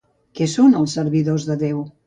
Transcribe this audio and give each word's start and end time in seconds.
Què 0.39 0.47
són 0.53 0.73
els 0.81 0.97
servidors 0.99 1.49
de 1.51 1.61
Déu? 1.69 1.89